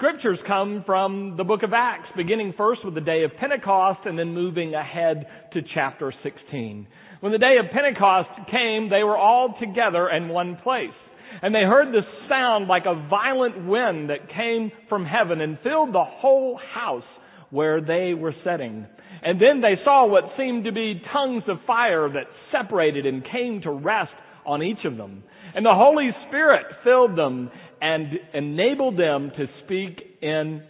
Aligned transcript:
scriptures 0.00 0.38
come 0.46 0.82
from 0.86 1.34
the 1.36 1.44
book 1.44 1.62
of 1.62 1.74
Acts, 1.74 2.08
beginning 2.16 2.54
first 2.56 2.80
with 2.86 2.94
the 2.94 3.02
day 3.02 3.22
of 3.24 3.32
Pentecost 3.38 4.00
and 4.06 4.18
then 4.18 4.32
moving 4.32 4.74
ahead 4.74 5.26
to 5.52 5.60
chapter 5.74 6.10
16. 6.22 6.86
When 7.20 7.32
the 7.32 7.38
day 7.38 7.56
of 7.62 7.70
Pentecost 7.70 8.30
came, 8.50 8.88
they 8.88 9.02
were 9.02 9.18
all 9.18 9.54
together 9.60 10.08
in 10.08 10.30
one 10.30 10.56
place. 10.64 10.96
And 11.42 11.54
they 11.54 11.60
heard 11.60 11.88
this 11.88 12.08
sound 12.30 12.66
like 12.66 12.84
a 12.86 13.08
violent 13.10 13.66
wind 13.66 14.08
that 14.08 14.34
came 14.34 14.72
from 14.88 15.04
heaven 15.04 15.42
and 15.42 15.58
filled 15.62 15.92
the 15.92 16.04
whole 16.04 16.58
house 16.74 17.04
where 17.50 17.82
they 17.82 18.14
were 18.14 18.34
sitting. 18.42 18.86
And 19.22 19.38
then 19.38 19.60
they 19.60 19.74
saw 19.84 20.06
what 20.06 20.32
seemed 20.38 20.64
to 20.64 20.72
be 20.72 21.02
tongues 21.12 21.42
of 21.46 21.58
fire 21.66 22.08
that 22.08 22.24
separated 22.50 23.04
and 23.04 23.22
came 23.30 23.60
to 23.64 23.70
rest 23.70 24.12
on 24.46 24.62
each 24.62 24.86
of 24.86 24.96
them. 24.96 25.24
And 25.54 25.66
the 25.66 25.74
Holy 25.74 26.10
Spirit 26.28 26.64
filled 26.84 27.18
them 27.18 27.50
and 27.80 28.08
enabled 28.34 28.98
them 28.98 29.32
to 29.36 29.46
speak 29.64 30.00
in 30.22 30.62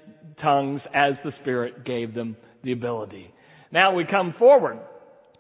tongues 0.43 0.81
as 0.95 1.15
the 1.25 1.33
Spirit 1.43 1.85
gave 1.85 2.15
them 2.15 2.37
the 2.65 2.73
ability. 2.73 3.33
Now 3.73 3.95
we 3.95 4.05
come 4.11 4.35
forward 4.39 4.79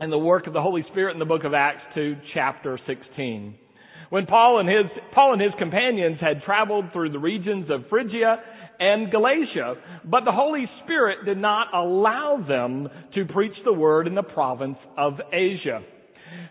in 0.01 0.11
the 0.11 0.19
work 0.19 0.47
of 0.47 0.53
the 0.53 0.63
Holy 0.63 0.85
Spirit 0.91 1.13
in 1.13 1.19
the 1.19 1.25
book 1.25 1.45
of 1.45 1.55
Acts 1.55 1.83
to 1.95 2.17
chapter 2.35 2.79
16. 2.87 3.55
When 4.11 4.27
Paul 4.27 4.59
and 4.59 4.69
his, 4.69 4.87
Paul 5.15 5.35
and 5.35 5.43
his 5.43 5.53
companions 5.59 6.19
had 6.21 6.43
traveled 6.45 6.87
through 6.93 7.13
the 7.13 7.19
regions 7.19 7.71
of 7.71 7.89
Phrygia 7.89 8.37
and 8.80 9.11
Galatia, 9.11 9.75
but 10.05 10.25
the 10.25 10.33
Holy 10.33 10.65
Spirit 10.83 11.25
did 11.27 11.39
not 11.39 11.69
allow 11.75 12.45
them 12.47 12.89
to 13.15 13.25
preach 13.27 13.52
the 13.65 13.73
word 13.73 14.07
in 14.07 14.15
the 14.15 14.23
province 14.23 14.79
of 14.97 15.15
Asia. 15.33 15.80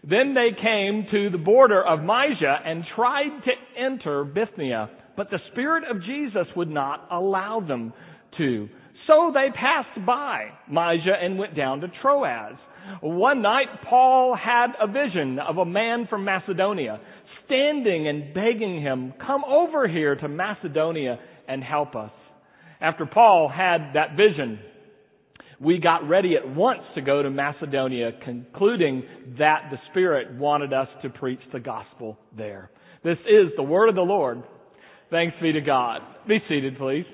Then 0.07 0.33
they 0.33 0.49
came 0.61 1.07
to 1.11 1.29
the 1.29 1.43
border 1.43 1.83
of 1.83 1.99
Mysia 1.99 2.59
and 2.65 2.83
tried 2.95 3.41
to 3.45 3.83
enter 3.83 4.23
Bithynia, 4.23 4.89
but 5.19 5.29
the 5.29 5.39
Spirit 5.51 5.83
of 5.91 6.01
Jesus 6.03 6.47
would 6.55 6.69
not 6.69 7.05
allow 7.11 7.59
them 7.59 7.91
to. 8.37 8.69
So 9.05 9.33
they 9.33 9.49
passed 9.53 10.05
by 10.05 10.45
Mysia 10.69 11.13
and 11.21 11.37
went 11.37 11.57
down 11.57 11.81
to 11.81 11.87
Troas. 12.01 12.55
One 13.01 13.41
night, 13.41 13.67
Paul 13.89 14.33
had 14.41 14.67
a 14.81 14.87
vision 14.87 15.37
of 15.39 15.57
a 15.57 15.65
man 15.65 16.07
from 16.09 16.23
Macedonia 16.23 17.01
standing 17.45 18.07
and 18.07 18.33
begging 18.33 18.81
him, 18.81 19.13
come 19.27 19.43
over 19.43 19.89
here 19.89 20.15
to 20.15 20.29
Macedonia 20.29 21.19
and 21.49 21.61
help 21.65 21.97
us. 21.97 22.11
After 22.79 23.05
Paul 23.05 23.51
had 23.53 23.95
that 23.95 24.11
vision, 24.15 24.57
we 25.59 25.79
got 25.79 26.07
ready 26.07 26.37
at 26.37 26.47
once 26.55 26.83
to 26.95 27.01
go 27.01 27.21
to 27.21 27.29
Macedonia, 27.29 28.11
concluding 28.23 29.03
that 29.37 29.63
the 29.69 29.79
Spirit 29.91 30.37
wanted 30.37 30.71
us 30.71 30.87
to 31.01 31.09
preach 31.09 31.41
the 31.51 31.59
gospel 31.59 32.17
there. 32.37 32.71
This 33.03 33.17
is 33.27 33.51
the 33.57 33.63
word 33.63 33.89
of 33.89 33.95
the 33.95 34.01
Lord. 34.01 34.43
Thanks 35.11 35.35
be 35.41 35.53
to 35.53 35.61
God. 35.61 36.01
Be 36.27 36.39
seated, 36.47 36.77
please. 36.77 37.05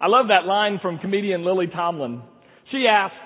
I 0.00 0.06
love 0.06 0.26
that 0.28 0.46
line 0.46 0.78
from 0.80 0.98
comedian 0.98 1.44
Lily 1.44 1.66
Tomlin. 1.66 2.22
She 2.70 2.86
asks, 2.88 3.16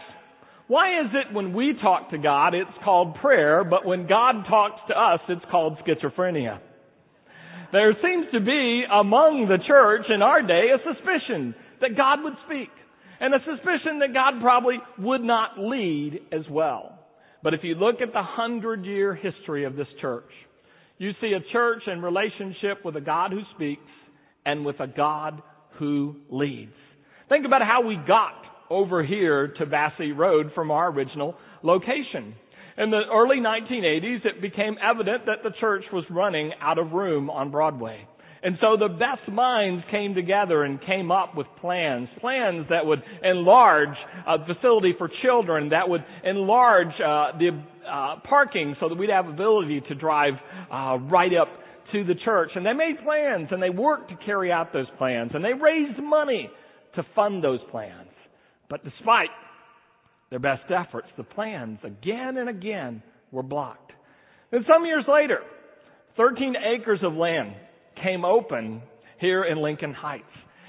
why 0.68 1.00
is 1.00 1.10
it 1.12 1.34
when 1.34 1.52
we 1.52 1.74
talk 1.82 2.10
to 2.10 2.18
God, 2.18 2.54
it's 2.54 2.70
called 2.84 3.16
prayer, 3.16 3.64
but 3.64 3.84
when 3.84 4.06
God 4.06 4.44
talks 4.48 4.80
to 4.88 4.94
us, 4.98 5.20
it's 5.28 5.44
called 5.50 5.76
schizophrenia? 5.86 6.60
There 7.72 7.92
seems 8.02 8.26
to 8.32 8.40
be 8.40 8.84
among 8.90 9.48
the 9.48 9.58
church 9.66 10.06
in 10.14 10.22
our 10.22 10.42
day 10.42 10.68
a 10.74 10.78
suspicion 10.78 11.54
that 11.80 11.96
God 11.96 12.22
would 12.22 12.34
speak 12.46 12.70
and 13.20 13.34
a 13.34 13.38
suspicion 13.38 13.98
that 14.00 14.14
God 14.14 14.40
probably 14.40 14.78
would 14.98 15.22
not 15.22 15.58
lead 15.58 16.20
as 16.32 16.42
well. 16.50 16.98
But 17.42 17.54
if 17.54 17.60
you 17.64 17.74
look 17.74 18.00
at 18.00 18.12
the 18.12 18.22
hundred 18.22 18.84
year 18.84 19.14
history 19.14 19.64
of 19.64 19.74
this 19.74 19.88
church, 20.00 20.30
you 21.02 21.12
see 21.20 21.32
a 21.32 21.52
church 21.52 21.82
in 21.86 22.00
relationship 22.00 22.84
with 22.84 22.96
a 22.96 23.00
God 23.00 23.32
who 23.32 23.40
speaks 23.54 23.90
and 24.46 24.64
with 24.64 24.78
a 24.80 24.86
God 24.86 25.42
who 25.78 26.16
leads. 26.30 26.72
Think 27.28 27.46
about 27.46 27.62
how 27.62 27.86
we 27.86 27.96
got 27.96 28.34
over 28.70 29.04
here 29.04 29.48
to 29.58 29.66
Vassy 29.66 30.12
Road 30.12 30.52
from 30.54 30.70
our 30.70 30.90
original 30.90 31.34
location. 31.62 32.34
In 32.78 32.90
the 32.90 33.02
early 33.12 33.36
1980s, 33.36 34.24
it 34.24 34.40
became 34.40 34.76
evident 34.82 35.26
that 35.26 35.42
the 35.42 35.50
church 35.60 35.84
was 35.92 36.04
running 36.08 36.52
out 36.60 36.78
of 36.78 36.92
room 36.92 37.28
on 37.30 37.50
Broadway. 37.50 38.06
And 38.44 38.56
so 38.60 38.76
the 38.76 38.88
best 38.88 39.30
minds 39.30 39.84
came 39.90 40.14
together 40.14 40.64
and 40.64 40.80
came 40.84 41.12
up 41.12 41.36
with 41.36 41.46
plans, 41.60 42.08
plans 42.20 42.66
that 42.70 42.84
would 42.84 43.02
enlarge 43.22 43.96
a 44.26 44.44
facility 44.46 44.94
for 44.98 45.08
children, 45.22 45.68
that 45.68 45.88
would 45.88 46.04
enlarge 46.24 46.88
uh, 46.94 47.38
the 47.38 47.62
uh, 47.88 48.16
parking 48.28 48.76
so 48.80 48.88
that 48.88 48.96
we'd 48.96 49.10
have 49.10 49.26
ability 49.26 49.82
to 49.88 49.94
drive 49.94 50.34
uh, 50.72 50.98
right 51.10 51.32
up 51.34 51.48
to 51.92 52.04
the 52.04 52.14
church. 52.24 52.50
And 52.54 52.64
they 52.64 52.72
made 52.72 52.96
plans 53.04 53.48
and 53.50 53.62
they 53.62 53.70
worked 53.70 54.10
to 54.10 54.16
carry 54.24 54.50
out 54.50 54.72
those 54.72 54.86
plans 54.98 55.32
and 55.34 55.44
they 55.44 55.52
raised 55.52 56.02
money 56.02 56.50
to 56.96 57.06
fund 57.14 57.42
those 57.42 57.60
plans. 57.70 58.08
But 58.68 58.84
despite 58.84 59.28
their 60.30 60.38
best 60.38 60.70
efforts, 60.70 61.08
the 61.16 61.24
plans 61.24 61.78
again 61.84 62.36
and 62.38 62.48
again 62.48 63.02
were 63.30 63.42
blocked. 63.42 63.92
And 64.50 64.64
some 64.70 64.84
years 64.84 65.04
later, 65.08 65.40
13 66.16 66.54
acres 66.74 67.00
of 67.02 67.14
land 67.14 67.54
came 68.02 68.24
open 68.24 68.82
here 69.18 69.44
in 69.44 69.62
Lincoln 69.62 69.94
Heights. 69.94 70.24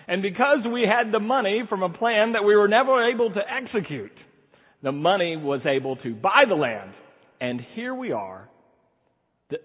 And 0.08 0.22
because 0.22 0.60
we 0.72 0.82
had 0.82 1.14
the 1.14 1.20
money 1.20 1.64
from 1.70 1.84
a 1.84 1.90
plan 1.90 2.34
that 2.34 2.44
we 2.44 2.56
were 2.56 2.68
never 2.68 3.10
able 3.10 3.30
to 3.34 3.40
execute, 3.40 4.12
the 4.82 4.92
money 4.92 5.38
was 5.38 5.62
able 5.66 5.96
to 5.98 6.14
buy 6.14 6.44
the 6.48 6.56
land. 6.56 6.92
And 7.44 7.60
here 7.76 7.94
we 7.94 8.14
are 8.14 8.50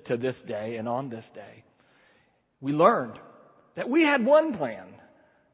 to 0.08 0.16
this 0.16 0.34
day 0.48 0.74
and 0.80 0.88
on 0.88 1.10
this 1.10 1.22
day. 1.32 1.62
We 2.60 2.72
learned 2.72 3.16
that 3.76 3.88
we 3.88 4.02
had 4.02 4.26
one 4.26 4.58
plan, 4.58 4.88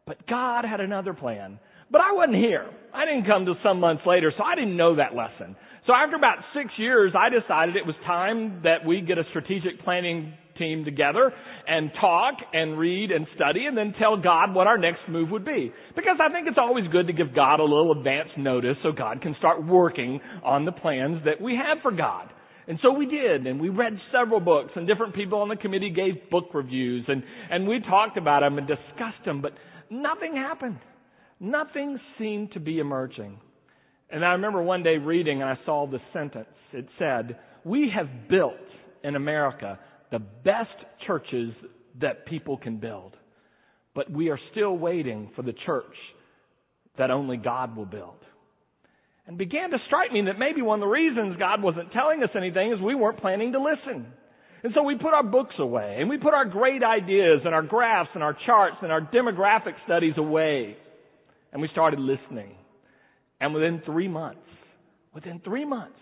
but 0.06 0.26
God 0.26 0.64
had 0.64 0.80
another 0.80 1.12
plan. 1.12 1.60
But 1.90 2.00
I 2.00 2.12
wasn't 2.14 2.36
here. 2.36 2.64
I 2.94 3.04
didn't 3.04 3.26
come 3.26 3.44
till 3.44 3.58
some 3.62 3.78
months 3.78 4.04
later, 4.06 4.32
so 4.38 4.42
I 4.42 4.54
didn't 4.54 4.74
know 4.74 4.96
that 4.96 5.14
lesson. 5.14 5.54
So 5.86 5.92
after 5.92 6.16
about 6.16 6.38
six 6.56 6.70
years, 6.78 7.12
I 7.14 7.28
decided 7.28 7.76
it 7.76 7.84
was 7.84 7.94
time 8.06 8.62
that 8.64 8.86
we 8.86 9.02
get 9.02 9.18
a 9.18 9.24
strategic 9.28 9.84
planning 9.84 10.32
team 10.56 10.84
together 10.84 11.32
and 11.66 11.90
talk 12.00 12.34
and 12.52 12.78
read 12.78 13.10
and 13.10 13.26
study 13.36 13.66
and 13.66 13.76
then 13.76 13.94
tell 13.98 14.16
God 14.20 14.54
what 14.54 14.66
our 14.66 14.78
next 14.78 15.00
move 15.08 15.30
would 15.30 15.44
be. 15.44 15.72
Because 15.96 16.16
I 16.20 16.32
think 16.32 16.48
it's 16.48 16.58
always 16.58 16.84
good 16.90 17.06
to 17.08 17.12
give 17.12 17.34
God 17.34 17.60
a 17.60 17.64
little 17.64 17.92
advance 17.92 18.28
notice 18.36 18.76
so 18.82 18.92
God 18.92 19.22
can 19.22 19.34
start 19.38 19.64
working 19.64 20.20
on 20.44 20.64
the 20.64 20.72
plans 20.72 21.22
that 21.24 21.40
we 21.40 21.56
have 21.56 21.78
for 21.82 21.92
God. 21.92 22.30
And 22.66 22.78
so 22.82 22.92
we 22.92 23.04
did, 23.04 23.46
and 23.46 23.60
we 23.60 23.68
read 23.68 23.98
several 24.10 24.40
books, 24.40 24.70
and 24.74 24.86
different 24.86 25.14
people 25.14 25.40
on 25.40 25.50
the 25.50 25.56
committee 25.56 25.90
gave 25.90 26.30
book 26.30 26.46
reviews, 26.54 27.04
and, 27.08 27.22
and 27.50 27.68
we 27.68 27.78
talked 27.80 28.16
about 28.16 28.40
them 28.40 28.56
and 28.56 28.66
discussed 28.66 29.22
them, 29.26 29.42
but 29.42 29.52
nothing 29.90 30.34
happened 30.34 30.78
nothing 31.40 31.98
seemed 32.18 32.52
to 32.52 32.60
be 32.60 32.78
emerging. 32.78 33.38
And 34.10 34.24
I 34.24 34.32
remember 34.32 34.62
one 34.62 34.82
day 34.82 34.96
reading 34.96 35.42
and 35.42 35.50
I 35.50 35.58
saw 35.64 35.86
this 35.86 36.00
sentence. 36.12 36.46
It 36.72 36.86
said, 36.98 37.38
we 37.64 37.90
have 37.94 38.28
built 38.28 38.54
in 39.02 39.16
America 39.16 39.78
the 40.14 40.20
best 40.20 40.70
churches 41.08 41.52
that 42.00 42.24
people 42.26 42.56
can 42.56 42.76
build. 42.76 43.16
But 43.96 44.12
we 44.12 44.30
are 44.30 44.38
still 44.52 44.78
waiting 44.78 45.30
for 45.34 45.42
the 45.42 45.54
church 45.66 45.96
that 46.96 47.10
only 47.10 47.36
God 47.36 47.76
will 47.76 47.84
build. 47.84 48.14
And 49.26 49.36
began 49.36 49.70
to 49.70 49.78
strike 49.88 50.12
me 50.12 50.22
that 50.26 50.38
maybe 50.38 50.62
one 50.62 50.78
of 50.78 50.86
the 50.86 50.92
reasons 50.92 51.34
God 51.36 51.64
wasn't 51.64 51.90
telling 51.90 52.22
us 52.22 52.30
anything 52.36 52.72
is 52.72 52.80
we 52.80 52.94
weren't 52.94 53.18
planning 53.18 53.54
to 53.54 53.58
listen. 53.60 54.06
And 54.62 54.72
so 54.72 54.84
we 54.84 54.94
put 54.94 55.14
our 55.14 55.24
books 55.24 55.56
away 55.58 55.96
and 55.98 56.08
we 56.08 56.16
put 56.18 56.32
our 56.32 56.44
great 56.44 56.84
ideas 56.84 57.40
and 57.44 57.52
our 57.52 57.64
graphs 57.64 58.10
and 58.14 58.22
our 58.22 58.36
charts 58.46 58.76
and 58.82 58.92
our 58.92 59.00
demographic 59.00 59.74
studies 59.84 60.14
away 60.16 60.76
and 61.52 61.60
we 61.60 61.68
started 61.72 61.98
listening. 61.98 62.54
And 63.40 63.52
within 63.52 63.82
three 63.84 64.08
months, 64.08 64.38
within 65.12 65.40
three 65.40 65.64
months, 65.64 65.98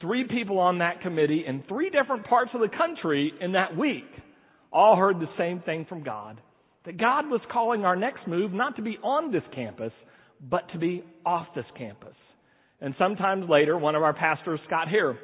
three 0.00 0.24
people 0.28 0.58
on 0.58 0.78
that 0.78 1.00
committee 1.00 1.44
in 1.46 1.62
three 1.68 1.90
different 1.90 2.26
parts 2.26 2.50
of 2.54 2.60
the 2.60 2.68
country 2.76 3.32
in 3.40 3.52
that 3.52 3.76
week 3.76 4.04
all 4.72 4.96
heard 4.96 5.20
the 5.20 5.28
same 5.38 5.60
thing 5.60 5.86
from 5.88 6.02
God. 6.02 6.40
That 6.84 6.98
God 6.98 7.28
was 7.30 7.40
calling 7.50 7.84
our 7.84 7.96
next 7.96 8.26
move 8.26 8.52
not 8.52 8.76
to 8.76 8.82
be 8.82 8.98
on 9.02 9.32
this 9.32 9.42
campus, 9.54 9.92
but 10.50 10.70
to 10.72 10.78
be 10.78 11.02
off 11.24 11.46
this 11.54 11.64
campus. 11.78 12.14
And 12.80 12.94
sometimes 12.98 13.48
later, 13.48 13.78
one 13.78 13.94
of 13.94 14.02
our 14.02 14.12
pastors, 14.12 14.60
Scott 14.66 14.88
here, 14.88 15.16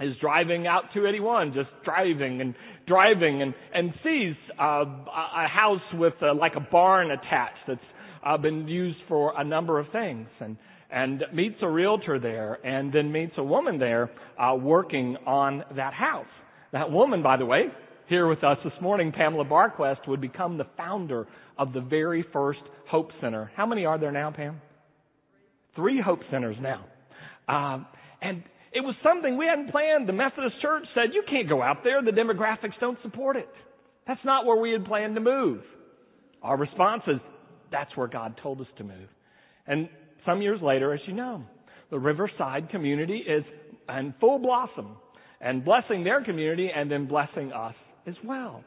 is 0.00 0.14
driving 0.20 0.66
out 0.66 0.84
281, 0.92 1.52
just 1.54 1.68
driving 1.84 2.40
and 2.40 2.54
driving 2.86 3.42
and, 3.42 3.54
and 3.72 3.92
sees 4.02 4.34
uh, 4.58 4.84
a 4.84 5.48
house 5.48 5.80
with 5.94 6.14
uh, 6.22 6.34
like 6.34 6.52
a 6.56 6.60
barn 6.60 7.10
attached 7.10 7.58
that's 7.68 7.80
uh, 8.26 8.36
been 8.36 8.66
used 8.66 8.98
for 9.08 9.32
a 9.38 9.44
number 9.44 9.78
of 9.78 9.86
things 9.92 10.26
and 10.40 10.56
and 10.92 11.22
meets 11.32 11.56
a 11.62 11.68
realtor 11.68 12.18
there 12.18 12.54
and 12.64 12.92
then 12.92 13.12
meets 13.12 13.32
a 13.36 13.44
woman 13.44 13.78
there 13.78 14.10
uh, 14.38 14.54
working 14.54 15.16
on 15.26 15.64
that 15.76 15.94
house. 15.94 16.26
That 16.72 16.90
woman, 16.90 17.22
by 17.22 17.36
the 17.36 17.46
way, 17.46 17.64
here 18.08 18.28
with 18.28 18.42
us 18.42 18.58
this 18.64 18.72
morning, 18.80 19.12
Pamela 19.12 19.44
Barquest, 19.44 20.08
would 20.08 20.20
become 20.20 20.58
the 20.58 20.66
founder 20.76 21.26
of 21.58 21.72
the 21.72 21.80
very 21.80 22.24
first 22.32 22.60
Hope 22.88 23.10
Center. 23.20 23.50
How 23.56 23.66
many 23.66 23.84
are 23.84 23.98
there 23.98 24.12
now, 24.12 24.32
Pam? 24.32 24.60
Three 25.76 26.00
Hope 26.04 26.20
Centers 26.30 26.56
now. 26.60 26.84
Um, 27.48 27.86
and 28.20 28.42
it 28.72 28.80
was 28.80 28.94
something 29.02 29.36
we 29.36 29.46
hadn't 29.46 29.70
planned. 29.70 30.08
The 30.08 30.12
Methodist 30.12 30.56
Church 30.60 30.84
said, 30.94 31.10
you 31.12 31.22
can't 31.28 31.48
go 31.48 31.62
out 31.62 31.78
there. 31.84 32.02
The 32.02 32.10
demographics 32.10 32.78
don't 32.80 32.98
support 33.02 33.36
it. 33.36 33.48
That's 34.06 34.20
not 34.24 34.46
where 34.46 34.60
we 34.60 34.72
had 34.72 34.84
planned 34.84 35.14
to 35.14 35.20
move. 35.20 35.62
Our 36.42 36.56
response 36.56 37.02
is, 37.06 37.20
that's 37.70 37.96
where 37.96 38.08
God 38.08 38.34
told 38.42 38.60
us 38.60 38.66
to 38.78 38.84
move. 38.84 39.08
And 39.66 39.88
some 40.24 40.42
years 40.42 40.60
later, 40.62 40.92
as 40.92 41.00
you 41.06 41.14
know, 41.14 41.42
the 41.90 41.98
Riverside 41.98 42.70
community 42.70 43.18
is 43.18 43.44
in 43.88 44.14
full 44.20 44.38
blossom 44.38 44.96
and 45.40 45.64
blessing 45.64 46.04
their 46.04 46.22
community 46.22 46.70
and 46.74 46.90
then 46.90 47.06
blessing 47.06 47.52
us 47.52 47.74
as 48.06 48.14
well. 48.24 48.62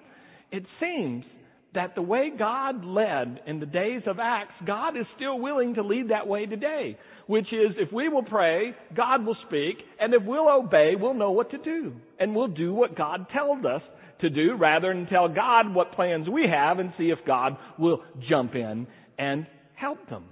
It 0.51 0.65
seems 0.79 1.25
that 1.73 1.95
the 1.95 2.01
way 2.01 2.31
God 2.37 2.85
led 2.85 3.39
in 3.47 3.59
the 3.59 3.65
days 3.65 4.03
of 4.05 4.19
Acts, 4.19 4.53
God 4.65 4.95
is 4.95 5.05
still 5.15 5.39
willing 5.39 5.75
to 5.75 5.83
lead 5.83 6.09
that 6.09 6.27
way 6.27 6.45
today. 6.45 6.97
Which 7.25 7.47
is, 7.51 7.71
if 7.77 7.91
we 7.91 8.09
will 8.09 8.23
pray, 8.23 8.73
God 8.95 9.25
will 9.25 9.37
speak, 9.47 9.77
and 9.99 10.13
if 10.13 10.21
we'll 10.23 10.49
obey, 10.49 10.93
we'll 10.99 11.13
know 11.13 11.31
what 11.31 11.51
to 11.51 11.57
do. 11.57 11.93
And 12.19 12.35
we'll 12.35 12.49
do 12.49 12.73
what 12.73 12.97
God 12.97 13.27
tells 13.33 13.65
us 13.65 13.81
to 14.21 14.29
do 14.29 14.55
rather 14.55 14.93
than 14.93 15.07
tell 15.07 15.29
God 15.29 15.73
what 15.73 15.93
plans 15.93 16.27
we 16.29 16.45
have 16.51 16.79
and 16.79 16.93
see 16.97 17.05
if 17.05 17.19
God 17.25 17.57
will 17.79 18.03
jump 18.29 18.55
in 18.55 18.87
and 19.17 19.47
help 19.75 20.09
them. 20.09 20.25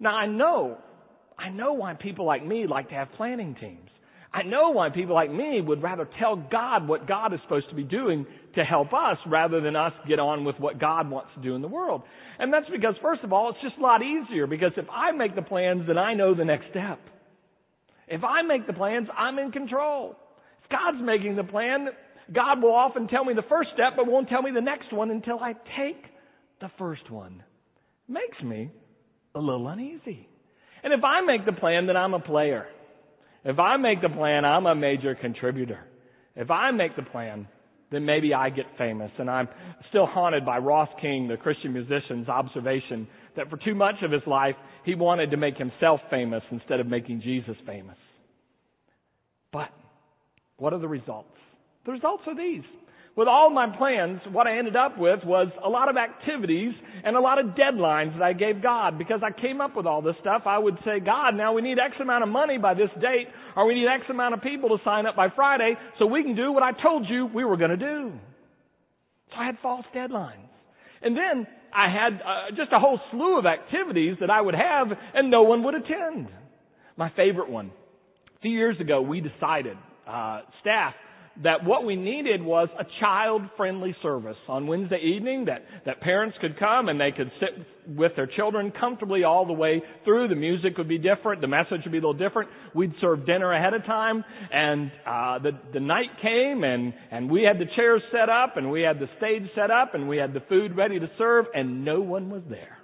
Now 0.00 0.14
I 0.14 0.26
know, 0.26 0.78
I 1.38 1.50
know 1.50 1.72
why 1.72 1.94
people 1.94 2.24
like 2.24 2.44
me 2.44 2.66
like 2.68 2.88
to 2.88 2.94
have 2.94 3.08
planning 3.16 3.56
teams. 3.60 3.88
I 4.32 4.42
know 4.42 4.70
why 4.70 4.90
people 4.90 5.14
like 5.14 5.32
me 5.32 5.60
would 5.60 5.82
rather 5.82 6.08
tell 6.20 6.36
God 6.36 6.86
what 6.86 7.08
God 7.08 7.32
is 7.32 7.40
supposed 7.44 7.70
to 7.70 7.74
be 7.74 7.82
doing 7.82 8.26
to 8.56 8.62
help 8.62 8.92
us 8.92 9.16
rather 9.26 9.60
than 9.60 9.74
us 9.74 9.92
get 10.06 10.18
on 10.18 10.44
with 10.44 10.56
what 10.58 10.78
God 10.78 11.10
wants 11.10 11.30
to 11.34 11.42
do 11.42 11.54
in 11.54 11.62
the 11.62 11.68
world. 11.68 12.02
And 12.38 12.52
that's 12.52 12.68
because, 12.70 12.94
first 13.00 13.24
of 13.24 13.32
all, 13.32 13.50
it's 13.50 13.58
just 13.62 13.78
a 13.78 13.80
lot 13.80 14.02
easier 14.02 14.46
because 14.46 14.72
if 14.76 14.84
I 14.90 15.12
make 15.12 15.34
the 15.34 15.42
plans, 15.42 15.86
then 15.86 15.96
I 15.96 16.12
know 16.14 16.34
the 16.34 16.44
next 16.44 16.66
step. 16.70 17.00
If 18.06 18.22
I 18.22 18.42
make 18.42 18.66
the 18.66 18.74
plans, 18.74 19.08
I'm 19.16 19.38
in 19.38 19.50
control. 19.50 20.16
If 20.62 20.70
God's 20.70 20.98
making 21.02 21.36
the 21.36 21.44
plan, 21.44 21.88
God 22.32 22.62
will 22.62 22.74
often 22.74 23.08
tell 23.08 23.24
me 23.24 23.32
the 23.34 23.42
first 23.48 23.70
step, 23.72 23.94
but 23.96 24.06
won't 24.06 24.28
tell 24.28 24.42
me 24.42 24.50
the 24.54 24.60
next 24.60 24.92
one 24.92 25.10
until 25.10 25.38
I 25.40 25.54
take 25.78 26.02
the 26.60 26.70
first 26.78 27.10
one. 27.10 27.42
Makes 28.08 28.42
me 28.42 28.70
a 29.34 29.40
little 29.40 29.68
uneasy. 29.68 30.28
And 30.82 30.92
if 30.92 31.00
I 31.04 31.20
make 31.22 31.44
the 31.44 31.52
plan, 31.52 31.86
then 31.86 31.96
I'm 31.96 32.14
a 32.14 32.20
player. 32.20 32.66
If 33.44 33.58
I 33.58 33.76
make 33.76 34.02
the 34.02 34.08
plan, 34.08 34.44
I'm 34.44 34.66
a 34.66 34.74
major 34.74 35.14
contributor. 35.14 35.80
If 36.36 36.50
I 36.50 36.70
make 36.70 36.96
the 36.96 37.02
plan, 37.02 37.48
then 37.90 38.04
maybe 38.04 38.34
I 38.34 38.50
get 38.50 38.66
famous. 38.76 39.10
And 39.18 39.30
I'm 39.30 39.48
still 39.88 40.06
haunted 40.06 40.44
by 40.44 40.58
Ross 40.58 40.88
King, 41.00 41.28
the 41.28 41.36
Christian 41.36 41.72
musician's 41.72 42.28
observation 42.28 43.08
that 43.36 43.48
for 43.50 43.56
too 43.56 43.74
much 43.74 43.96
of 44.02 44.10
his 44.10 44.22
life, 44.26 44.56
he 44.84 44.94
wanted 44.94 45.30
to 45.30 45.36
make 45.36 45.56
himself 45.56 46.00
famous 46.10 46.42
instead 46.50 46.80
of 46.80 46.86
making 46.86 47.22
Jesus 47.22 47.56
famous. 47.66 47.96
But 49.52 49.68
what 50.56 50.72
are 50.72 50.78
the 50.78 50.88
results? 50.88 51.28
The 51.86 51.92
results 51.92 52.24
are 52.26 52.36
these 52.36 52.64
with 53.18 53.26
all 53.26 53.50
my 53.50 53.66
plans, 53.76 54.20
what 54.30 54.46
I 54.46 54.58
ended 54.58 54.76
up 54.76 54.96
with 54.96 55.24
was 55.24 55.48
a 55.64 55.68
lot 55.68 55.88
of 55.88 55.96
activities 55.96 56.72
and 57.02 57.16
a 57.16 57.20
lot 57.20 57.40
of 57.40 57.46
deadlines 57.46 58.12
that 58.12 58.22
I 58.22 58.32
gave 58.32 58.62
God. 58.62 58.96
Because 58.96 59.22
I 59.26 59.32
came 59.38 59.60
up 59.60 59.74
with 59.74 59.86
all 59.86 60.02
this 60.02 60.14
stuff, 60.20 60.42
I 60.46 60.56
would 60.56 60.76
say, 60.84 61.00
God, 61.04 61.34
now 61.34 61.52
we 61.52 61.60
need 61.60 61.78
X 61.84 61.94
amount 62.00 62.22
of 62.22 62.28
money 62.28 62.58
by 62.58 62.74
this 62.74 62.90
date, 63.02 63.26
or 63.56 63.66
we 63.66 63.74
need 63.74 63.88
X 63.88 64.04
amount 64.08 64.34
of 64.34 64.40
people 64.40 64.68
to 64.68 64.76
sign 64.84 65.04
up 65.04 65.16
by 65.16 65.30
Friday, 65.34 65.74
so 65.98 66.06
we 66.06 66.22
can 66.22 66.36
do 66.36 66.52
what 66.52 66.62
I 66.62 66.70
told 66.80 67.08
you 67.08 67.26
we 67.26 67.44
were 67.44 67.56
going 67.56 67.72
to 67.72 67.76
do. 67.76 68.12
So 69.30 69.34
I 69.36 69.46
had 69.46 69.56
false 69.60 69.84
deadlines. 69.92 70.46
And 71.02 71.16
then 71.16 71.48
I 71.74 71.92
had 71.92 72.20
uh, 72.22 72.50
just 72.56 72.70
a 72.72 72.78
whole 72.78 73.00
slew 73.10 73.36
of 73.36 73.46
activities 73.46 74.18
that 74.20 74.30
I 74.30 74.40
would 74.40 74.54
have 74.54 74.96
and 75.14 75.28
no 75.28 75.42
one 75.42 75.64
would 75.64 75.74
attend. 75.74 76.28
My 76.96 77.10
favorite 77.16 77.50
one. 77.50 77.72
A 78.36 78.40
few 78.42 78.52
years 78.52 78.76
ago, 78.80 79.02
we 79.02 79.20
decided, 79.20 79.76
uh, 80.06 80.42
staff, 80.60 80.94
that 81.42 81.64
what 81.64 81.84
we 81.84 81.94
needed 81.94 82.42
was 82.42 82.68
a 82.78 82.84
child-friendly 83.00 83.94
service 84.02 84.36
on 84.48 84.66
Wednesday 84.66 84.98
evening 84.98 85.44
that, 85.44 85.64
that 85.86 86.00
parents 86.00 86.36
could 86.40 86.58
come 86.58 86.88
and 86.88 87.00
they 87.00 87.12
could 87.16 87.30
sit 87.38 87.66
with 87.96 88.12
their 88.16 88.26
children 88.26 88.72
comfortably 88.78 89.22
all 89.24 89.46
the 89.46 89.52
way 89.52 89.82
through. 90.04 90.28
The 90.28 90.34
music 90.34 90.76
would 90.78 90.88
be 90.88 90.98
different. 90.98 91.40
The 91.40 91.46
message 91.46 91.80
would 91.84 91.92
be 91.92 91.98
a 91.98 92.00
little 92.00 92.12
different. 92.12 92.50
We'd 92.74 92.92
serve 93.00 93.24
dinner 93.24 93.52
ahead 93.52 93.72
of 93.72 93.84
time 93.84 94.24
and, 94.52 94.90
uh, 95.06 95.38
the, 95.38 95.52
the 95.72 95.80
night 95.80 96.10
came 96.20 96.64
and, 96.64 96.92
and 97.10 97.30
we 97.30 97.44
had 97.44 97.58
the 97.58 97.70
chairs 97.76 98.02
set 98.10 98.28
up 98.28 98.56
and 98.56 98.70
we 98.70 98.82
had 98.82 98.98
the 98.98 99.08
stage 99.18 99.48
set 99.54 99.70
up 99.70 99.94
and 99.94 100.08
we 100.08 100.16
had 100.16 100.34
the 100.34 100.42
food 100.48 100.76
ready 100.76 100.98
to 100.98 101.08
serve 101.18 101.46
and 101.54 101.84
no 101.84 102.00
one 102.00 102.30
was 102.30 102.42
there. 102.50 102.78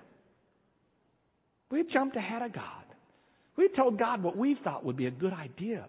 We 1.71 1.83
jumped 1.93 2.17
ahead 2.17 2.43
of 2.43 2.53
God. 2.53 2.85
We 3.57 3.69
told 3.77 3.99
God 3.99 4.23
what 4.23 4.37
we 4.37 4.57
thought 4.62 4.85
would 4.85 4.97
be 4.97 5.07
a 5.07 5.11
good 5.11 5.33
idea 5.33 5.87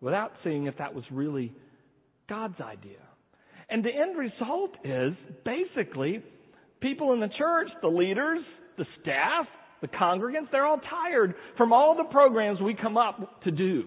without 0.00 0.32
seeing 0.44 0.66
if 0.66 0.78
that 0.78 0.94
was 0.94 1.04
really 1.10 1.52
God's 2.28 2.60
idea. 2.60 2.98
And 3.68 3.84
the 3.84 3.90
end 3.90 4.16
result 4.16 4.70
is 4.84 5.12
basically 5.44 6.22
people 6.80 7.12
in 7.12 7.20
the 7.20 7.30
church, 7.38 7.68
the 7.82 7.88
leaders, 7.88 8.40
the 8.78 8.86
staff, 9.00 9.46
the 9.80 9.88
congregants, 9.88 10.50
they're 10.52 10.66
all 10.66 10.80
tired 10.90 11.34
from 11.56 11.72
all 11.72 11.96
the 11.96 12.10
programs 12.10 12.60
we 12.60 12.74
come 12.74 12.96
up 12.96 13.42
to 13.42 13.50
do 13.50 13.84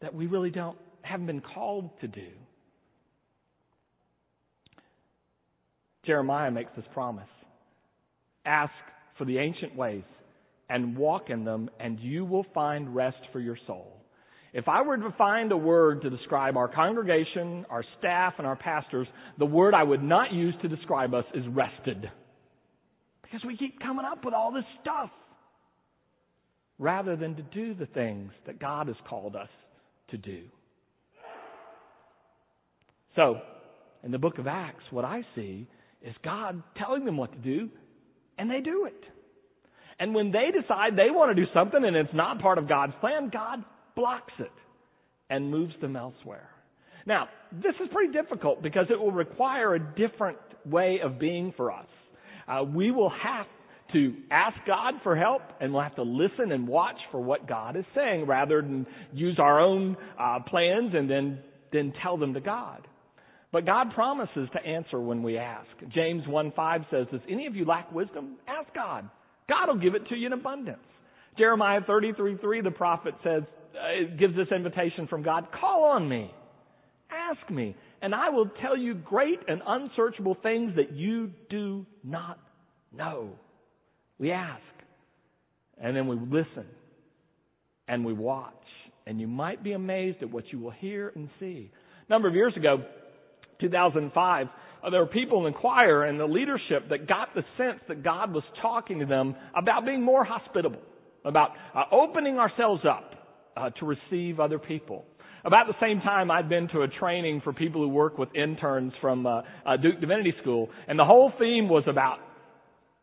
that 0.00 0.14
we 0.14 0.26
really 0.26 0.50
don't, 0.50 0.76
haven't 1.02 1.26
been 1.26 1.42
called 1.42 1.90
to 2.00 2.08
do. 2.08 2.28
Jeremiah 6.04 6.50
makes 6.50 6.70
this 6.76 6.84
promise. 6.92 7.28
Ask 8.44 8.72
for 9.18 9.24
the 9.24 9.38
ancient 9.38 9.74
ways 9.74 10.04
and 10.68 10.96
walk 10.96 11.30
in 11.30 11.44
them, 11.44 11.68
and 11.80 11.98
you 12.00 12.24
will 12.24 12.46
find 12.54 12.94
rest 12.94 13.18
for 13.32 13.40
your 13.40 13.58
soul. 13.66 13.96
If 14.56 14.68
I 14.68 14.80
were 14.80 14.96
to 14.96 15.14
find 15.18 15.52
a 15.52 15.56
word 15.56 16.00
to 16.00 16.08
describe 16.08 16.56
our 16.56 16.66
congregation, 16.66 17.66
our 17.68 17.84
staff, 17.98 18.32
and 18.38 18.46
our 18.46 18.56
pastors, 18.56 19.06
the 19.38 19.44
word 19.44 19.74
I 19.74 19.82
would 19.82 20.02
not 20.02 20.32
use 20.32 20.54
to 20.62 20.68
describe 20.68 21.12
us 21.12 21.26
is 21.34 21.44
rested. 21.48 22.10
Because 23.20 23.40
we 23.46 23.58
keep 23.58 23.78
coming 23.80 24.06
up 24.10 24.24
with 24.24 24.32
all 24.32 24.54
this 24.54 24.64
stuff 24.80 25.10
rather 26.78 27.16
than 27.16 27.36
to 27.36 27.42
do 27.42 27.74
the 27.74 27.84
things 27.84 28.32
that 28.46 28.58
God 28.58 28.86
has 28.86 28.96
called 29.06 29.36
us 29.36 29.50
to 30.12 30.16
do. 30.16 30.44
So, 33.14 33.42
in 34.04 34.10
the 34.10 34.18
book 34.18 34.38
of 34.38 34.46
Acts, 34.46 34.84
what 34.90 35.04
I 35.04 35.20
see 35.34 35.68
is 36.00 36.14
God 36.24 36.62
telling 36.78 37.04
them 37.04 37.18
what 37.18 37.30
to 37.32 37.38
do, 37.38 37.68
and 38.38 38.50
they 38.50 38.60
do 38.60 38.86
it. 38.86 39.04
And 40.00 40.14
when 40.14 40.32
they 40.32 40.48
decide 40.58 40.92
they 40.96 41.10
want 41.10 41.36
to 41.36 41.44
do 41.44 41.50
something 41.52 41.84
and 41.84 41.94
it's 41.94 42.14
not 42.14 42.40
part 42.40 42.56
of 42.56 42.66
God's 42.66 42.94
plan, 43.02 43.28
God 43.30 43.62
blocks 43.96 44.32
it 44.38 44.52
and 45.28 45.50
moves 45.50 45.74
them 45.80 45.96
elsewhere. 45.96 46.48
Now, 47.06 47.28
this 47.52 47.74
is 47.82 47.88
pretty 47.92 48.12
difficult 48.12 48.62
because 48.62 48.86
it 48.90 48.98
will 48.98 49.12
require 49.12 49.74
a 49.74 49.80
different 49.80 50.38
way 50.64 50.98
of 51.02 51.18
being 51.18 51.52
for 51.56 51.72
us. 51.72 51.86
Uh, 52.48 52.62
we 52.64 52.90
will 52.90 53.10
have 53.10 53.46
to 53.92 54.14
ask 54.30 54.56
God 54.66 54.94
for 55.02 55.16
help 55.16 55.42
and 55.60 55.72
we'll 55.72 55.82
have 55.82 55.94
to 55.96 56.02
listen 56.02 56.52
and 56.52 56.66
watch 56.66 56.96
for 57.10 57.20
what 57.20 57.48
God 57.48 57.76
is 57.76 57.84
saying 57.94 58.26
rather 58.26 58.60
than 58.60 58.86
use 59.12 59.38
our 59.40 59.60
own 59.60 59.96
uh, 60.18 60.40
plans 60.40 60.92
and 60.94 61.08
then, 61.08 61.38
then 61.72 61.92
tell 62.02 62.16
them 62.16 62.34
to 62.34 62.40
God. 62.40 62.86
But 63.52 63.64
God 63.64 63.94
promises 63.94 64.48
to 64.52 64.68
answer 64.68 65.00
when 65.00 65.22
we 65.22 65.38
ask. 65.38 65.68
James 65.94 66.24
1 66.26 66.52
5 66.54 66.80
says, 66.90 67.06
Does 67.12 67.20
any 67.30 67.46
of 67.46 67.54
you 67.54 67.64
lack 67.64 67.92
wisdom? 67.92 68.36
Ask 68.48 68.74
God. 68.74 69.08
God 69.48 69.68
will 69.68 69.78
give 69.78 69.94
it 69.94 70.08
to 70.08 70.16
you 70.16 70.26
in 70.26 70.32
abundance. 70.32 70.78
Jeremiah 71.38 71.80
33 71.86 72.38
3, 72.38 72.60
the 72.62 72.70
prophet 72.72 73.14
says, 73.22 73.44
gives 74.18 74.36
this 74.36 74.48
invitation 74.54 75.06
from 75.08 75.22
God 75.22 75.46
call 75.58 75.84
on 75.84 76.08
me, 76.08 76.30
ask 77.10 77.50
me, 77.50 77.76
and 78.02 78.14
I 78.14 78.30
will 78.30 78.50
tell 78.62 78.76
you 78.76 78.94
great 78.94 79.40
and 79.48 79.62
unsearchable 79.66 80.36
things 80.42 80.72
that 80.76 80.92
you 80.92 81.30
do 81.50 81.86
not 82.04 82.38
know. 82.96 83.30
We 84.18 84.32
ask, 84.32 84.62
and 85.80 85.96
then 85.96 86.06
we 86.06 86.16
listen, 86.16 86.66
and 87.88 88.04
we 88.04 88.12
watch, 88.12 88.52
and 89.06 89.20
you 89.20 89.26
might 89.26 89.62
be 89.62 89.72
amazed 89.72 90.18
at 90.22 90.30
what 90.30 90.44
you 90.52 90.58
will 90.58 90.70
hear 90.70 91.12
and 91.14 91.28
see. 91.38 91.70
A 92.08 92.12
number 92.12 92.28
of 92.28 92.34
years 92.34 92.54
ago, 92.56 92.84
2005, 93.60 94.46
uh, 94.46 94.90
there 94.90 95.00
were 95.00 95.06
people 95.06 95.46
in 95.46 95.52
the 95.52 95.58
choir 95.58 96.04
and 96.04 96.20
the 96.20 96.26
leadership 96.26 96.88
that 96.90 97.08
got 97.08 97.34
the 97.34 97.42
sense 97.56 97.80
that 97.88 98.02
God 98.02 98.32
was 98.32 98.44
talking 98.62 99.00
to 99.00 99.06
them 99.06 99.34
about 99.56 99.84
being 99.84 100.02
more 100.02 100.24
hospitable, 100.24 100.80
about 101.24 101.50
uh, 101.74 101.84
opening 101.92 102.38
ourselves 102.38 102.82
up 102.88 103.15
uh, 103.56 103.70
to 103.70 103.86
receive 103.86 104.40
other 104.40 104.58
people. 104.58 105.04
About 105.44 105.68
the 105.68 105.74
same 105.80 106.00
time, 106.00 106.30
I'd 106.30 106.48
been 106.48 106.66
to 106.68 106.82
a 106.82 106.88
training 106.88 107.40
for 107.44 107.52
people 107.52 107.80
who 107.80 107.88
work 107.88 108.18
with 108.18 108.34
interns 108.34 108.92
from 109.00 109.26
uh, 109.26 109.42
uh, 109.64 109.76
Duke 109.80 110.00
Divinity 110.00 110.34
School, 110.42 110.68
and 110.88 110.98
the 110.98 111.04
whole 111.04 111.32
theme 111.38 111.68
was 111.68 111.84
about 111.86 112.18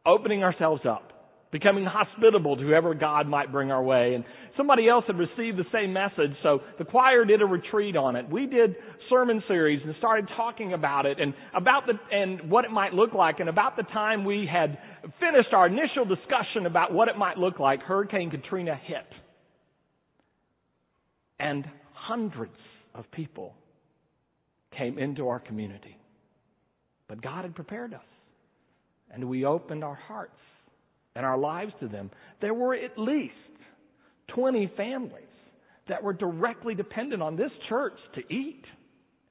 opening 0.05 0.43
ourselves 0.43 0.81
up, 0.85 1.13
becoming 1.53 1.85
hospitable 1.85 2.57
to 2.57 2.63
whoever 2.63 2.93
God 2.95 3.27
might 3.29 3.49
bring 3.49 3.71
our 3.71 3.81
way. 3.81 4.15
And 4.15 4.25
somebody 4.57 4.89
else 4.89 5.05
had 5.07 5.17
received 5.17 5.57
the 5.57 5.63
same 5.71 5.93
message, 5.93 6.35
so 6.43 6.59
the 6.77 6.83
choir 6.83 7.23
did 7.23 7.41
a 7.41 7.45
retreat 7.45 7.95
on 7.95 8.17
it. 8.17 8.29
We 8.29 8.45
did 8.45 8.75
sermon 9.09 9.41
series 9.47 9.79
and 9.85 9.95
started 9.99 10.27
talking 10.35 10.73
about 10.73 11.05
it 11.05 11.21
and 11.21 11.33
about 11.55 11.83
the 11.85 11.93
and 12.13 12.51
what 12.51 12.65
it 12.65 12.71
might 12.71 12.93
look 12.93 13.13
like. 13.13 13.39
And 13.39 13.47
about 13.47 13.77
the 13.77 13.83
time 13.83 14.25
we 14.25 14.49
had 14.51 14.77
finished 15.21 15.53
our 15.53 15.67
initial 15.67 16.03
discussion 16.03 16.65
about 16.65 16.93
what 16.93 17.07
it 17.07 17.17
might 17.17 17.37
look 17.37 17.57
like, 17.57 17.81
Hurricane 17.83 18.31
Katrina 18.31 18.77
hit 18.85 19.07
and 21.43 21.69
hundreds 21.93 22.55
of 22.95 23.09
people 23.11 23.53
came 24.77 24.97
into 24.97 25.27
our 25.27 25.39
community. 25.39 25.97
But 27.07 27.21
God 27.21 27.43
had 27.43 27.53
prepared 27.53 27.93
us. 27.93 28.01
and 29.11 29.29
we 29.29 29.45
opened 29.45 29.83
our 29.83 29.93
hearts 30.07 30.39
and 31.15 31.23
our 31.23 31.37
lives 31.37 31.71
to 31.81 31.87
them, 31.87 32.09
there 32.41 32.53
were 32.55 32.73
at 32.73 32.97
least 32.97 33.33
20 34.29 34.71
families 34.75 35.23
that 35.87 36.01
were 36.01 36.13
directly 36.13 36.73
dependent 36.73 37.21
on 37.21 37.35
this 37.35 37.51
church 37.69 37.93
to 38.15 38.21
eat 38.33 38.63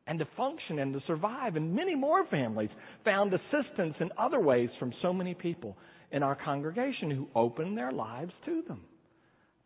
and 0.07 0.21
to 0.21 0.27
function 0.37 0.79
and 0.79 0.93
to 0.93 1.01
survive. 1.09 1.57
And 1.57 1.75
many 1.75 1.97
more 1.97 2.25
families 2.27 2.71
found 3.05 3.33
assistance 3.35 3.97
in 3.99 4.11
other 4.17 4.39
ways 4.39 4.69
from 4.79 4.93
so 5.03 5.13
many 5.13 5.35
people 5.35 5.77
in 6.13 6.23
our 6.23 6.37
congregation 6.37 7.11
who 7.11 7.27
opened 7.35 7.77
their 7.77 7.91
lives 7.91 8.33
to 8.45 8.63
them. 8.69 8.83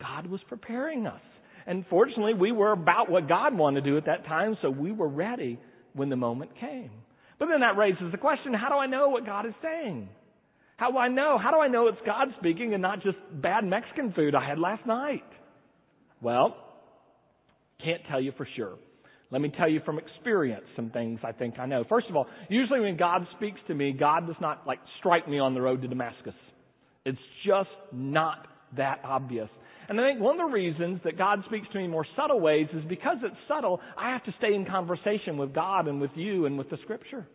God 0.01 0.27
was 0.27 0.41
preparing 0.49 1.07
us. 1.07 1.21
And 1.67 1.85
fortunately, 1.91 2.35
we 2.35 2.53
were 2.53 2.73
about 2.73 3.11
what 3.11 3.29
God 3.29 3.57
wanted 3.57 3.85
to 3.85 3.91
do 3.91 3.97
at 3.97 4.07
that 4.07 4.25
time, 4.27 4.57
so 4.63 4.71
we 4.71 4.93
were 4.93 5.09
ready 5.09 5.59
when 5.95 6.09
the 6.09 6.17
moment 6.17 6.53
came. 6.61 6.91
But 7.39 7.49
then 7.49 7.61
that 7.61 7.77
raises 7.77 8.13
the 8.13 8.19
question, 8.19 8.55
how 8.55 8.69
do 8.69 8.77
I 8.77 8.87
know 8.87 9.09
what 9.09 9.27
God 9.27 9.47
is 9.47 9.55
saying? 9.63 10.09
How 10.77 10.91
do 10.91 10.99
I 10.99 11.09
know? 11.09 11.39
How 11.43 11.51
do 11.51 11.59
I 11.59 11.69
know 11.69 11.89
it's 11.89 11.99
God 12.07 12.29
speaking 12.39 12.73
and 12.75 12.83
not 12.83 13.03
just 13.03 13.17
bad 13.33 13.65
Mexican 13.65 14.13
food 14.13 14.35
I 14.35 14.47
had 14.47 14.59
last 14.59 14.87
night? 14.87 15.25
Well, 16.21 16.57
can't 17.83 18.03
tell 18.09 18.21
you 18.21 18.33
for 18.37 18.47
sure. 18.57 18.77
Let 19.31 19.41
me 19.41 19.53
tell 19.59 19.69
you 19.69 19.81
from 19.85 19.99
experience 19.99 20.65
some 20.77 20.91
things 20.91 21.19
I 21.25 21.33
think 21.33 21.59
I 21.59 21.67
know. 21.67 21.85
First 21.89 22.07
of 22.09 22.17
all, 22.17 22.27
usually 22.49 22.81
when 22.81 22.97
God 22.97 23.27
speaks 23.37 23.59
to 23.67 23.75
me, 23.75 23.93
God 23.93 24.27
does 24.27 24.37
not 24.41 24.67
like 24.67 24.79
strike 25.01 25.29
me 25.29 25.39
on 25.39 25.55
the 25.55 25.61
road 25.61 25.83
to 25.83 25.89
Damascus. 25.89 26.35
It's 27.05 27.19
just 27.45 27.71
not 27.93 28.47
that 28.77 29.01
obvious. 29.05 29.49
And 29.89 30.01
I 30.01 30.09
think 30.11 30.21
one 30.21 30.41
of 30.41 30.49
the 30.49 30.53
reasons 30.53 31.01
that 31.05 31.17
God 31.17 31.41
speaks 31.47 31.67
to 31.73 31.79
me 31.79 31.85
in 31.85 31.91
more 31.91 32.07
subtle 32.17 32.41
ways 32.41 32.67
is 32.73 32.85
because 32.89 33.19
it's 33.23 33.37
subtle, 33.47 33.81
I 33.97 34.11
have 34.11 34.25
to 34.25 34.35
stay 34.39 34.55
in 34.55 34.67
conversation 34.67 35.37
with 35.37 35.55
God 35.55 35.87
and 35.87 36.01
with 36.01 36.11
you 36.15 36.47
and 36.47 36.59
with 36.59 36.71
the 36.71 36.79
scripture. 36.83 37.27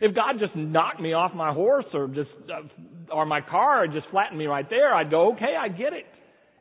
If 0.00 0.14
God 0.14 0.36
just 0.40 0.56
knocked 0.56 1.00
me 1.00 1.12
off 1.12 1.32
my 1.34 1.52
horse 1.52 1.84
or 1.92 2.08
just, 2.08 2.30
uh, 2.48 3.14
or 3.14 3.26
my 3.26 3.40
car 3.42 3.84
or 3.84 3.86
just 3.86 4.08
flattened 4.10 4.38
me 4.38 4.46
right 4.46 4.68
there, 4.68 4.94
I'd 4.94 5.10
go, 5.10 5.32
okay, 5.34 5.54
I 5.58 5.68
get 5.68 5.92
it. 5.92 6.06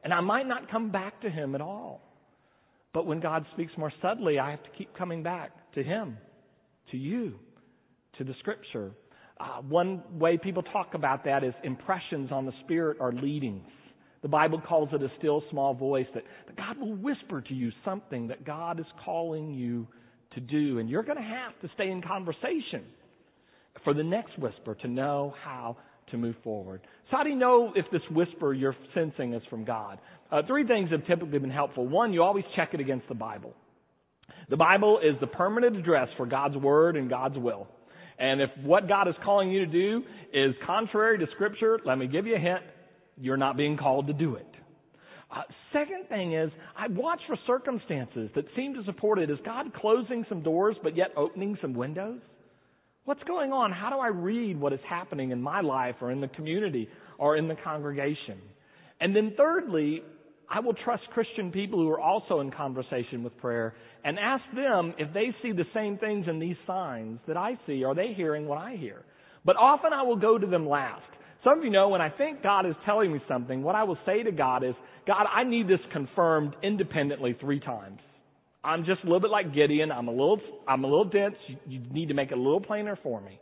And 0.03 0.13
I 0.13 0.21
might 0.21 0.47
not 0.47 0.69
come 0.69 0.91
back 0.91 1.21
to 1.21 1.29
Him 1.29 1.55
at 1.55 1.61
all. 1.61 2.01
But 2.93 3.05
when 3.05 3.19
God 3.19 3.45
speaks 3.53 3.71
more 3.77 3.93
subtly, 4.01 4.39
I 4.39 4.51
have 4.51 4.63
to 4.63 4.69
keep 4.77 4.95
coming 4.97 5.23
back 5.23 5.51
to 5.75 5.83
Him, 5.83 6.17
to 6.91 6.97
you, 6.97 7.35
to 8.17 8.23
the 8.23 8.33
Scripture. 8.39 8.91
Uh, 9.39 9.61
one 9.61 10.03
way 10.19 10.37
people 10.37 10.63
talk 10.63 10.93
about 10.93 11.23
that 11.23 11.43
is 11.43 11.53
impressions 11.63 12.31
on 12.31 12.45
the 12.45 12.53
Spirit 12.65 12.97
are 12.99 13.13
leadings. 13.13 13.63
The 14.21 14.27
Bible 14.27 14.61
calls 14.67 14.89
it 14.91 15.01
a 15.01 15.09
still 15.17 15.43
small 15.49 15.73
voice 15.73 16.07
that, 16.13 16.23
that 16.47 16.57
God 16.57 16.77
will 16.77 16.95
whisper 16.95 17.41
to 17.41 17.53
you 17.53 17.71
something 17.85 18.27
that 18.27 18.45
God 18.45 18.79
is 18.79 18.85
calling 19.05 19.53
you 19.53 19.87
to 20.33 20.41
do. 20.41 20.79
And 20.79 20.89
you're 20.89 21.03
going 21.03 21.17
to 21.17 21.23
have 21.23 21.59
to 21.61 21.69
stay 21.75 21.89
in 21.89 22.01
conversation 22.01 22.83
for 23.83 23.93
the 23.93 24.03
next 24.03 24.37
whisper 24.37 24.75
to 24.75 24.87
know 24.87 25.33
how 25.43 25.77
to 26.11 26.17
move 26.17 26.35
forward. 26.43 26.81
So 27.09 27.17
how 27.17 27.23
do 27.23 27.29
you 27.29 27.35
know 27.35 27.71
if 27.75 27.85
this 27.91 28.01
whisper 28.11 28.53
you're 28.53 28.75
sensing 28.93 29.33
is 29.33 29.41
from 29.49 29.63
God? 29.63 29.99
Uh, 30.31 30.41
three 30.47 30.65
things 30.67 30.91
have 30.91 31.05
typically 31.07 31.39
been 31.39 31.49
helpful. 31.49 31.87
One, 31.87 32.13
you 32.13 32.23
always 32.23 32.45
check 32.55 32.73
it 32.73 32.79
against 32.79 33.07
the 33.07 33.15
Bible. 33.15 33.53
The 34.49 34.57
Bible 34.57 34.99
is 34.99 35.19
the 35.21 35.27
permanent 35.27 35.77
address 35.77 36.07
for 36.17 36.25
God's 36.25 36.57
Word 36.57 36.97
and 36.97 37.09
God's 37.09 37.37
will. 37.37 37.67
And 38.17 38.41
if 38.41 38.49
what 38.63 38.87
God 38.87 39.07
is 39.07 39.15
calling 39.23 39.49
you 39.49 39.65
to 39.65 39.71
do 39.71 40.03
is 40.33 40.53
contrary 40.65 41.17
to 41.19 41.25
Scripture, 41.35 41.79
let 41.85 41.97
me 41.97 42.07
give 42.07 42.27
you 42.27 42.35
a 42.35 42.39
hint, 42.39 42.61
you're 43.19 43.37
not 43.37 43.57
being 43.57 43.77
called 43.77 44.07
to 44.07 44.13
do 44.13 44.35
it. 44.35 44.47
Uh, 45.31 45.41
second 45.71 46.07
thing 46.09 46.33
is, 46.33 46.49
I 46.75 46.87
watch 46.87 47.19
for 47.27 47.37
circumstances 47.45 48.31
that 48.35 48.45
seem 48.55 48.73
to 48.73 48.83
support 48.85 49.19
it. 49.19 49.29
Is 49.29 49.37
God 49.45 49.73
closing 49.75 50.25
some 50.27 50.41
doors 50.41 50.75
but 50.81 50.97
yet 50.97 51.09
opening 51.15 51.57
some 51.61 51.73
windows? 51.73 52.19
What's 53.05 53.23
going 53.23 53.51
on? 53.51 53.71
How 53.71 53.89
do 53.89 53.97
I 53.97 54.07
read 54.07 54.59
what 54.59 54.73
is 54.73 54.79
happening 54.87 55.31
in 55.31 55.41
my 55.41 55.61
life 55.61 55.95
or 56.01 56.11
in 56.11 56.21
the 56.21 56.27
community 56.27 56.89
or 57.17 57.37
in 57.37 57.47
the 57.47 57.55
congregation? 57.63 58.39
And 58.99 59.15
then 59.15 59.33
thirdly, 59.37 60.01
I 60.49 60.59
will 60.61 60.73
trust 60.73 61.03
Christian 61.13 61.51
people 61.51 61.79
who 61.79 61.89
are 61.89 61.99
also 61.99 62.39
in 62.39 62.51
conversation 62.51 63.23
with 63.23 63.37
prayer 63.37 63.75
and 64.03 64.17
ask 64.17 64.43
them 64.55 64.93
if 64.97 65.13
they 65.13 65.33
see 65.43 65.51
the 65.51 65.65
same 65.73 65.97
things 65.97 66.25
in 66.27 66.39
these 66.39 66.55
signs 66.65 67.19
that 67.27 67.37
I 67.37 67.59
see. 67.67 67.83
Are 67.83 67.93
they 67.93 68.13
hearing 68.15 68.47
what 68.47 68.57
I 68.57 68.75
hear? 68.75 69.03
But 69.45 69.57
often 69.57 69.93
I 69.93 70.03
will 70.03 70.15
go 70.15 70.37
to 70.37 70.47
them 70.47 70.67
last. 70.67 71.03
Some 71.43 71.59
of 71.59 71.63
you 71.63 71.69
know 71.69 71.89
when 71.89 72.01
I 72.01 72.09
think 72.09 72.43
God 72.43 72.65
is 72.65 72.75
telling 72.85 73.13
me 73.13 73.19
something, 73.27 73.63
what 73.63 73.75
I 73.75 73.83
will 73.83 73.97
say 74.05 74.23
to 74.23 74.31
God 74.31 74.63
is, 74.63 74.75
God, 75.07 75.25
I 75.33 75.43
need 75.43 75.67
this 75.67 75.79
confirmed 75.93 76.55
independently 76.61 77.37
three 77.39 77.59
times. 77.59 77.99
I'm 78.63 78.83
just 78.85 79.01
a 79.03 79.05
little 79.05 79.21
bit 79.21 79.31
like 79.31 79.53
Gideon. 79.53 79.91
I'm 79.91 80.09
a 80.09 80.11
little, 80.11 80.39
I'm 80.67 80.83
a 80.83 80.87
little 80.87 81.05
dense. 81.05 81.35
You, 81.47 81.57
you 81.67 81.79
need 81.91 82.09
to 82.09 82.13
make 82.13 82.31
it 82.31 82.37
a 82.37 82.41
little 82.41 82.59
plainer 82.59 82.99
for 83.01 83.21
me. 83.21 83.39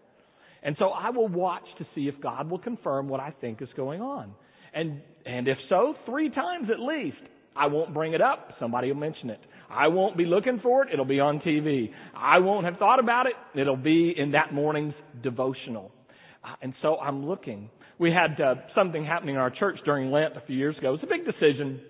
And 0.61 0.75
so 0.77 0.89
I 0.89 1.09
will 1.09 1.27
watch 1.27 1.63
to 1.79 1.85
see 1.95 2.07
if 2.07 2.21
God 2.21 2.49
will 2.49 2.59
confirm 2.59 3.09
what 3.09 3.19
I 3.19 3.33
think 3.41 3.61
is 3.61 3.69
going 3.75 4.01
on. 4.01 4.33
And, 4.73 5.01
and 5.25 5.47
if 5.47 5.57
so, 5.69 5.95
three 6.05 6.29
times 6.29 6.69
at 6.71 6.79
least. 6.79 7.17
I 7.55 7.67
won't 7.67 7.93
bring 7.93 8.13
it 8.13 8.21
up. 8.21 8.51
Somebody 8.59 8.91
will 8.91 8.99
mention 8.99 9.31
it. 9.31 9.39
I 9.69 9.87
won't 9.87 10.15
be 10.15 10.25
looking 10.25 10.59
for 10.61 10.83
it. 10.83 10.93
It'll 10.93 11.05
be 11.05 11.19
on 11.19 11.39
TV. 11.39 11.89
I 12.15 12.39
won't 12.39 12.65
have 12.65 12.77
thought 12.77 12.99
about 12.99 13.25
it. 13.25 13.33
It'll 13.59 13.75
be 13.75 14.13
in 14.15 14.31
that 14.31 14.53
morning's 14.53 14.93
devotional. 15.23 15.91
Uh, 16.43 16.53
and 16.61 16.73
so 16.81 16.97
I'm 16.97 17.25
looking. 17.25 17.69
We 17.99 18.11
had 18.11 18.39
uh, 18.39 18.55
something 18.75 19.03
happening 19.03 19.35
in 19.35 19.41
our 19.41 19.49
church 19.49 19.77
during 19.85 20.11
Lent 20.11 20.37
a 20.37 20.41
few 20.41 20.55
years 20.55 20.77
ago. 20.77 20.89
It 20.89 21.01
was 21.01 21.03
a 21.03 21.07
big 21.07 21.25
decision 21.25 21.81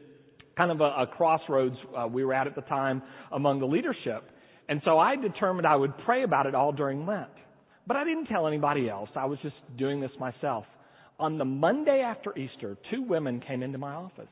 kind 0.58 0.72
of 0.72 0.82
a, 0.82 1.04
a 1.04 1.08
crossroads 1.08 1.76
uh, 1.96 2.08
we 2.08 2.26
were 2.26 2.34
at 2.34 2.48
at 2.48 2.56
the 2.56 2.62
time 2.62 3.04
among 3.32 3.60
the 3.60 3.66
leadership. 3.66 4.24
And 4.68 4.82
so 4.84 4.98
I 4.98 5.16
determined 5.16 5.68
I 5.68 5.76
would 5.76 5.94
pray 6.00 6.24
about 6.24 6.48
it 6.48 6.56
all 6.56 6.72
during 6.72 7.06
Lent. 7.06 7.30
But 7.86 7.96
I 7.96 8.04
didn't 8.04 8.26
tell 8.26 8.48
anybody 8.48 8.90
else. 8.90 9.10
I 9.16 9.26
was 9.26 9.40
just 9.42 9.56
doing 9.78 10.02
this 10.02 10.12
myself. 10.20 10.66
On 11.20 11.38
the 11.38 11.46
Monday 11.46 12.02
after 12.02 12.38
Easter, 12.38 12.78
two 12.92 13.04
women 13.04 13.42
came 13.48 13.64
into 13.64 13.78
my 13.78 13.94
office. 13.94 14.28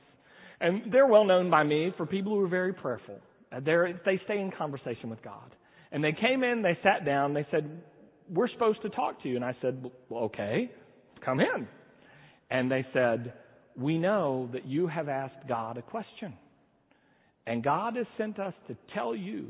And 0.59 0.91
they're 0.91 1.07
well 1.07 1.23
known 1.23 1.49
by 1.49 1.63
me 1.63 1.93
for 1.95 2.05
people 2.05 2.33
who 2.33 2.43
are 2.43 2.49
very 2.49 2.73
prayerful. 2.73 3.19
Uh, 3.51 3.59
they're, 3.63 3.99
they 4.05 4.19
stay 4.25 4.39
in 4.39 4.51
conversation 4.51 5.09
with 5.09 5.21
God. 5.23 5.55
And 5.91 6.03
they 6.03 6.11
came 6.11 6.43
in, 6.43 6.61
they 6.61 6.77
sat 6.83 7.05
down, 7.05 7.33
they 7.33 7.47
said, 7.51 7.81
We're 8.29 8.49
supposed 8.49 8.81
to 8.81 8.89
talk 8.89 9.21
to 9.23 9.29
you. 9.29 9.35
And 9.35 9.45
I 9.45 9.55
said, 9.61 9.89
well, 10.09 10.23
Okay, 10.25 10.71
come 11.25 11.39
in. 11.39 11.67
And 12.49 12.71
they 12.71 12.85
said, 12.93 13.33
we 13.75 13.97
know 13.97 14.49
that 14.53 14.65
you 14.65 14.87
have 14.87 15.09
asked 15.09 15.47
God 15.47 15.77
a 15.77 15.81
question. 15.81 16.33
And 17.47 17.63
God 17.63 17.95
has 17.97 18.05
sent 18.17 18.39
us 18.39 18.53
to 18.67 18.77
tell 18.93 19.15
you 19.15 19.47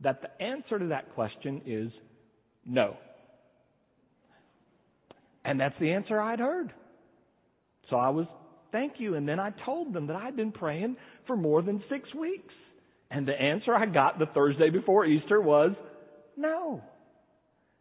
that 0.00 0.22
the 0.22 0.42
answer 0.42 0.78
to 0.78 0.86
that 0.86 1.14
question 1.14 1.62
is 1.66 1.90
no. 2.64 2.96
And 5.44 5.60
that's 5.60 5.74
the 5.80 5.92
answer 5.92 6.20
I'd 6.20 6.40
heard. 6.40 6.72
So 7.90 7.96
I 7.96 8.08
was, 8.08 8.26
thank 8.72 8.94
you. 8.98 9.14
And 9.14 9.28
then 9.28 9.38
I 9.38 9.52
told 9.64 9.92
them 9.92 10.08
that 10.08 10.16
I'd 10.16 10.36
been 10.36 10.52
praying 10.52 10.96
for 11.26 11.36
more 11.36 11.62
than 11.62 11.82
six 11.88 12.12
weeks. 12.14 12.52
And 13.10 13.28
the 13.28 13.40
answer 13.40 13.72
I 13.72 13.86
got 13.86 14.18
the 14.18 14.26
Thursday 14.26 14.70
before 14.70 15.06
Easter 15.06 15.40
was 15.40 15.72
no. 16.36 16.82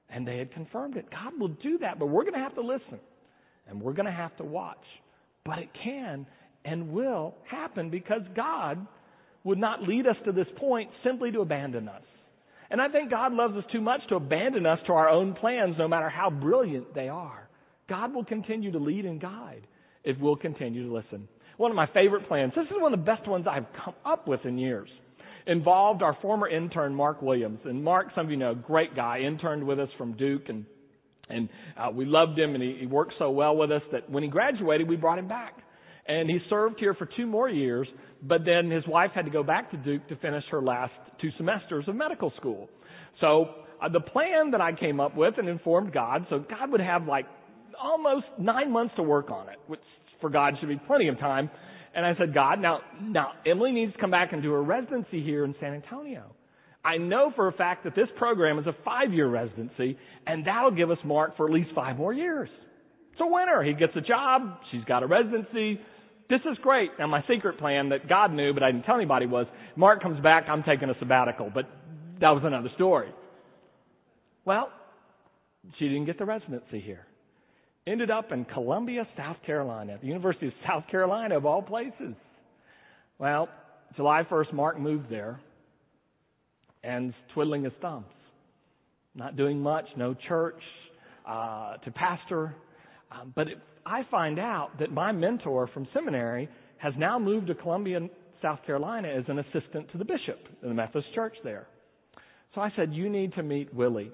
And 0.10 0.28
they 0.28 0.38
had 0.38 0.54
confirmed 0.54 0.98
it. 0.98 1.10
God 1.10 1.40
will 1.40 1.48
do 1.48 1.80
that, 1.80 1.98
but 1.98 2.06
we're 2.06 2.22
going 2.22 2.36
to 2.36 2.40
have 2.40 2.54
to 2.56 2.62
listen. 2.62 3.00
And 3.68 3.82
we're 3.82 3.94
going 3.94 4.06
to 4.06 4.12
have 4.12 4.36
to 4.38 4.44
watch. 4.44 4.84
But 5.46 5.60
it 5.60 5.70
can 5.84 6.26
and 6.64 6.90
will 6.90 7.36
happen 7.50 7.90
because 7.90 8.22
God 8.36 8.86
would 9.44 9.60
not 9.60 9.84
lead 9.84 10.08
us 10.08 10.16
to 10.26 10.32
this 10.32 10.48
point 10.58 10.90
simply 11.04 11.32
to 11.32 11.42
abandon 11.42 11.88
us. 11.88 12.02
And 12.72 12.82
I 12.82 12.90
think 12.90 13.12
God 13.12 13.32
loves 13.34 13.56
us 13.56 13.64
too 13.72 13.82
much 13.82 14.02
to 14.10 14.16
abandon 14.16 14.66
us 14.66 14.80
to 14.88 14.94
our 14.94 15.08
own 15.08 15.36
plans, 15.36 15.76
no 15.78 15.88
matter 15.88 16.10
how 16.10 16.32
brilliant 16.32 16.96
they 16.96 17.10
are. 17.10 17.48
God 17.88 18.14
will 18.14 18.26
continue 18.26 18.72
to 18.72 18.80
lead 18.80 19.06
and 19.06 19.22
guide 19.22 19.68
if 20.04 20.18
we'll 20.20 20.36
continue 20.36 20.88
to 20.88 20.94
listen. 20.94 21.28
One 21.58 21.72
of 21.72 21.76
my 21.76 21.88
favorite 21.94 22.28
plans, 22.28 22.54
this 22.56 22.66
is 22.66 22.82
one 22.82 22.92
of 22.92 23.00
the 23.00 23.06
best 23.06 23.28
ones 23.28 23.46
I've 23.50 23.68
come 23.84 23.94
up 24.04 24.28
with 24.28 24.44
in 24.46 24.58
years, 24.58 24.90
involved 25.46 26.02
our 26.02 26.18
former 26.22 26.50
intern, 26.50 26.96
Mark 26.96 27.22
Williams. 27.22 27.60
And 27.66 27.84
Mark, 27.84 28.08
some 28.16 28.26
of 28.26 28.32
you 28.32 28.38
know, 28.38 28.56
great 28.56 28.96
guy, 28.96 29.20
interned 29.20 29.64
with 29.64 29.80
us 29.80 29.90
from 29.98 30.14
Duke 30.18 30.50
and 30.50 30.66
and 31.30 31.50
uh, 31.78 31.90
we 31.92 32.06
loved 32.06 32.38
him, 32.38 32.54
and 32.54 32.64
he, 32.64 32.78
he 32.82 32.86
worked 32.86 33.14
so 33.18 33.32
well 33.32 33.56
with 33.56 33.72
us 33.72 33.82
that 33.92 34.10
when 34.10 34.24
he 34.24 34.30
graduated, 34.30 34.88
we 34.88 34.96
brought 34.96 35.20
him 35.20 35.28
back. 35.28 35.54
And 36.08 36.30
he 36.30 36.40
served 36.50 36.80
here 36.80 36.94
for 36.94 37.10
two 37.18 37.26
more 37.26 37.50
years, 37.50 37.88
but 38.22 38.42
then 38.46 38.70
his 38.70 38.84
wife 38.88 39.12
had 39.16 39.26
to 39.26 39.32
go 39.32 39.44
back 39.44 39.72
to 39.72 39.78
Duke 39.78 40.08
to 40.10 40.16
finish 40.18 40.44
her 40.52 40.62
last 40.62 40.94
two 41.20 41.30
semesters 41.38 41.86
of 41.88 41.96
medical 41.96 42.32
school. 42.38 42.70
So 43.22 43.48
uh, 43.82 43.90
the 43.90 44.02
plan 44.02 44.52
that 44.52 44.62
I 44.62 44.74
came 44.74 45.00
up 45.00 45.18
with 45.18 45.36
and 45.38 45.50
informed 45.50 45.94
God, 45.94 46.28
so 46.30 46.40
God 46.40 46.72
would 46.72 46.82
have 46.82 47.08
like 47.08 47.26
almost 47.82 48.26
nine 48.40 48.72
months 48.72 48.94
to 48.98 49.04
work 49.04 49.32
on 49.32 49.50
it, 49.50 49.56
which 49.68 49.80
for 50.22 50.30
God 50.30 50.54
should 50.60 50.70
be 50.70 50.80
plenty 50.88 51.08
of 51.08 51.18
time. 51.20 51.50
And 51.96 52.06
I 52.06 52.14
said, 52.18 52.34
God, 52.34 52.60
now, 52.60 52.82
now 53.02 53.32
Emily 53.46 53.72
needs 53.72 53.94
to 53.94 54.00
come 54.00 54.12
back 54.12 54.34
and 54.34 54.44
do 54.44 54.52
her 54.52 54.62
residency 54.64 55.24
here 55.24 55.44
in 55.46 55.56
San 55.60 55.74
Antonio. 55.74 56.36
I 56.86 56.98
know 56.98 57.34
for 57.36 57.48
a 57.48 57.52
fact 57.52 57.84
that 57.86 57.96
this 57.96 58.08
program 58.16 58.60
is 58.60 58.68
a 58.68 58.76
five 58.86 59.12
year 59.12 59.28
residency, 59.28 59.98
and 60.28 60.46
that'll 60.46 60.72
give 60.72 60.92
us 60.92 61.00
Mark 61.04 61.36
for 61.36 61.48
at 61.48 61.54
least 61.54 61.72
five 61.74 61.98
more 61.98 62.14
years. 62.14 62.48
It's 63.12 63.22
a 63.22 63.26
winner. 63.26 63.64
He 63.64 63.74
gets 63.74 63.94
a 63.96 64.02
job, 64.02 64.60
she's 64.72 64.84
got 64.86 65.02
a 65.02 65.08
residency. 65.08 65.82
This 66.30 66.42
is 66.42 66.58
great. 66.62 66.92
Now, 67.00 67.08
my 67.08 67.24
secret 67.30 67.58
plan 67.60 67.90
that 67.90 68.08
God 68.08 68.32
knew, 68.32 68.54
but 68.54 68.62
I 68.62 68.72
didn't 68.72 68.86
tell 68.86 68.96
anybody, 68.96 69.26
was 69.26 69.48
Mark 69.76 70.02
comes 70.02 70.22
back, 70.22 70.46
I'm 70.48 70.64
taking 70.64 70.90
a 70.90 70.96
sabbatical. 71.00 71.52
But 71.54 71.66
that 72.22 72.30
was 72.30 72.44
another 72.44 72.70
story. 72.76 73.10
Well, 74.44 74.70
she 75.80 75.88
didn't 75.88 76.06
get 76.06 76.20
the 76.20 76.26
residency 76.26 76.80
here. 76.80 77.06
ended 77.88 78.12
up 78.12 78.32
in 78.32 78.46
Columbia, 78.46 79.08
South 79.18 79.38
Carolina, 79.46 79.98
the 80.00 80.08
University 80.08 80.48
of 80.48 80.54
South 80.68 80.84
Carolina 80.90 81.38
of 81.38 81.46
all 81.46 81.62
places. 81.62 82.16
Well, 83.18 83.50
July 83.96 84.24
1st, 84.30 84.54
Mark 84.54 84.80
moved 84.80 85.10
there 85.10 85.40
and 86.86 87.14
twiddling 87.34 87.64
his 87.64 87.74
thumbs, 87.82 88.06
not 89.16 89.36
doing 89.36 89.60
much, 89.60 89.86
no 89.98 90.16
church 90.28 90.62
uh, 91.28 91.78
to 91.78 91.92
pastor. 91.92 92.56
Um, 93.12 93.34
but 93.36 93.48
it, 93.48 93.58
I 93.86 94.02
find 94.10 94.40
out 94.40 94.72
that 94.80 94.92
my 94.92 95.12
mentor 95.12 95.70
from 95.74 95.88
seminary 95.94 96.50
has 96.78 96.94
now 96.98 97.18
moved 97.20 97.48
to 97.48 97.56
Columbia, 97.56 98.00
South 98.42 98.60
Carolina 98.66 99.08
as 99.08 99.24
an 99.28 99.40
assistant 99.40 99.92
to 99.92 99.98
the 99.98 100.06
bishop 100.06 100.40
in 100.62 100.70
the 100.70 100.76
Methodist 100.76 101.14
church 101.14 101.36
there. 101.44 101.68
So 102.54 102.62
I 102.62 102.72
said, 102.76 102.94
You 102.94 103.10
need 103.10 103.34
to 103.34 103.44
meet 103.44 103.74
Willie. 103.74 104.12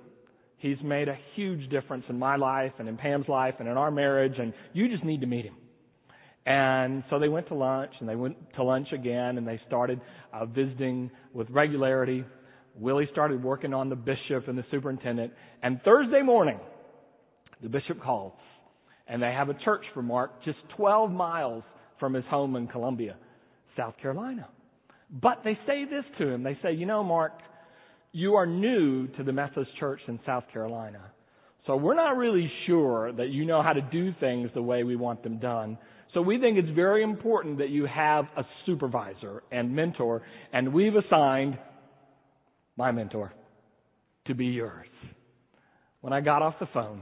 He's 0.57 0.77
made 0.83 1.07
a 1.07 1.17
huge 1.35 1.69
difference 1.69 2.05
in 2.07 2.19
my 2.19 2.35
life 2.35 2.73
and 2.77 2.87
in 2.87 2.95
Pam's 2.95 3.27
life 3.27 3.55
and 3.59 3.67
in 3.67 3.77
our 3.77 3.89
marriage, 3.89 4.35
and 4.37 4.53
you 4.73 4.89
just 4.89 5.03
need 5.03 5.21
to 5.21 5.27
meet 5.27 5.45
him. 5.45 5.55
And 6.45 7.03
so 7.09 7.19
they 7.19 7.29
went 7.29 7.47
to 7.49 7.55
lunch, 7.55 7.91
and 7.99 8.09
they 8.09 8.15
went 8.15 8.35
to 8.55 8.63
lunch 8.63 8.87
again, 8.91 9.37
and 9.37 9.47
they 9.47 9.59
started 9.67 10.01
uh, 10.33 10.45
visiting 10.45 11.11
with 11.33 11.49
regularity. 11.49 12.23
Willie 12.75 13.07
started 13.11 13.43
working 13.43 13.73
on 13.73 13.89
the 13.89 13.95
bishop 13.95 14.47
and 14.47 14.57
the 14.57 14.65
superintendent. 14.71 15.33
And 15.61 15.81
Thursday 15.83 16.21
morning, 16.21 16.59
the 17.61 17.69
bishop 17.69 18.01
calls, 18.01 18.33
and 19.07 19.21
they 19.21 19.31
have 19.31 19.49
a 19.49 19.53
church 19.65 19.83
for 19.93 20.01
Mark 20.01 20.43
just 20.43 20.57
12 20.77 21.11
miles 21.11 21.63
from 21.99 22.13
his 22.13 22.25
home 22.29 22.55
in 22.55 22.67
Columbia, 22.67 23.15
South 23.77 23.95
Carolina. 24.01 24.47
But 25.11 25.41
they 25.43 25.57
say 25.67 25.83
this 25.85 26.05
to 26.19 26.29
him. 26.29 26.43
They 26.43 26.57
say, 26.63 26.73
you 26.73 26.85
know, 26.85 27.03
Mark, 27.03 27.33
you 28.13 28.35
are 28.35 28.45
new 28.45 29.07
to 29.07 29.23
the 29.23 29.33
Methodist 29.33 29.71
Church 29.79 29.99
in 30.07 30.19
South 30.25 30.45
Carolina. 30.51 31.11
So 31.67 31.75
we're 31.75 31.95
not 31.95 32.17
really 32.17 32.51
sure 32.65 33.11
that 33.13 33.29
you 33.29 33.45
know 33.45 33.61
how 33.61 33.73
to 33.73 33.81
do 33.81 34.13
things 34.19 34.49
the 34.53 34.61
way 34.61 34.83
we 34.83 34.95
want 34.95 35.21
them 35.23 35.37
done. 35.37 35.77
So 36.13 36.21
we 36.21 36.39
think 36.39 36.57
it's 36.57 36.75
very 36.75 37.03
important 37.03 37.59
that 37.59 37.69
you 37.69 37.85
have 37.85 38.25
a 38.35 38.43
supervisor 38.65 39.43
and 39.51 39.73
mentor, 39.73 40.23
and 40.51 40.73
we've 40.73 40.95
assigned 40.95 41.57
my 42.81 42.91
mentor 42.91 43.31
to 44.25 44.33
be 44.33 44.47
yours. 44.47 44.87
When 46.01 46.13
I 46.13 46.21
got 46.21 46.41
off 46.41 46.55
the 46.59 46.67
phone, 46.73 47.01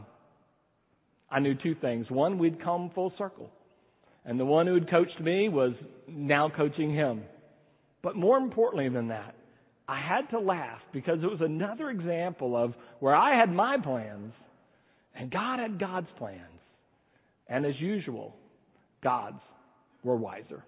I 1.32 1.40
knew 1.40 1.56
two 1.56 1.74
things. 1.74 2.06
One, 2.10 2.38
we'd 2.38 2.62
come 2.62 2.92
full 2.94 3.14
circle. 3.18 3.50
And 4.26 4.38
the 4.38 4.44
one 4.44 4.68
who 4.68 4.74
had 4.74 4.92
coached 4.92 5.22
me 5.22 5.48
was 5.48 5.72
now 6.06 6.52
coaching 6.54 6.94
him. 6.94 7.24
But 8.04 8.18
more 8.18 8.38
importantly 8.38 8.90
than 8.90 9.08
that, 9.08 9.36
I 9.88 10.02
had 10.02 10.30
to 10.32 10.40
laugh 10.40 10.82
because 10.92 11.20
it 11.24 11.28
was 11.28 11.40
another 11.40 11.90
example 11.90 12.58
of 12.58 12.74
where 13.00 13.16
I 13.16 13.40
had 13.40 13.50
my 13.50 13.78
plans 13.82 14.34
and 15.16 15.32
God 15.32 15.60
had 15.60 15.80
God's 15.80 16.10
plans. 16.18 16.42
And 17.48 17.66
as 17.66 17.80
usual, 17.80 18.36
God's 19.02 19.40
were 20.04 20.18
wiser. 20.18 20.62